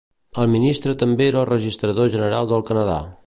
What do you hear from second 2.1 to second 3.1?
general del Canadà.